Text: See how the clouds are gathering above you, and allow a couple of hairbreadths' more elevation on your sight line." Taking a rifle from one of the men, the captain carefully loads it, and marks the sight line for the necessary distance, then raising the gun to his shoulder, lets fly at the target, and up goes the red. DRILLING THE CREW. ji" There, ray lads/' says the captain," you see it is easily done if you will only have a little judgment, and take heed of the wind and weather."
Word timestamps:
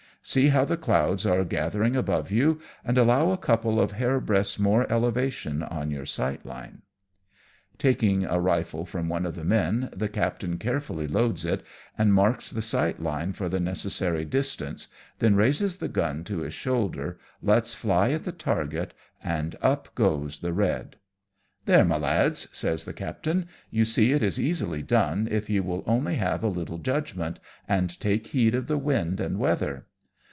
See 0.23 0.49
how 0.49 0.65
the 0.65 0.77
clouds 0.77 1.25
are 1.25 1.43
gathering 1.43 1.95
above 1.95 2.29
you, 2.31 2.61
and 2.85 2.95
allow 2.95 3.31
a 3.31 3.39
couple 3.39 3.81
of 3.81 3.93
hairbreadths' 3.93 4.59
more 4.59 4.85
elevation 4.87 5.63
on 5.63 5.89
your 5.89 6.05
sight 6.05 6.45
line." 6.45 6.83
Taking 7.79 8.25
a 8.25 8.39
rifle 8.39 8.85
from 8.85 9.09
one 9.09 9.25
of 9.25 9.33
the 9.33 9.43
men, 9.43 9.89
the 9.91 10.07
captain 10.07 10.59
carefully 10.59 11.07
loads 11.07 11.43
it, 11.43 11.63
and 11.97 12.13
marks 12.13 12.51
the 12.51 12.61
sight 12.61 13.01
line 13.01 13.33
for 13.33 13.49
the 13.49 13.59
necessary 13.59 14.23
distance, 14.23 14.89
then 15.17 15.35
raising 15.35 15.69
the 15.79 15.87
gun 15.87 16.23
to 16.25 16.41
his 16.41 16.53
shoulder, 16.53 17.17
lets 17.41 17.73
fly 17.73 18.11
at 18.11 18.23
the 18.23 18.31
target, 18.31 18.93
and 19.23 19.55
up 19.59 19.89
goes 19.95 20.41
the 20.41 20.53
red. 20.53 20.97
DRILLING 20.97 20.97
THE 20.97 20.97
CREW. 20.97 21.61
ji" 21.63 21.63
There, 21.65 21.85
ray 21.85 22.05
lads/' 22.29 22.55
says 22.55 22.85
the 22.85 22.93
captain," 22.93 23.47
you 23.71 23.85
see 23.85 24.11
it 24.11 24.21
is 24.21 24.39
easily 24.39 24.83
done 24.83 25.27
if 25.31 25.49
you 25.49 25.63
will 25.63 25.83
only 25.87 26.17
have 26.17 26.43
a 26.43 26.47
little 26.47 26.77
judgment, 26.77 27.39
and 27.67 27.99
take 27.99 28.27
heed 28.27 28.53
of 28.53 28.67
the 28.67 28.77
wind 28.77 29.19
and 29.19 29.39
weather." 29.39 29.87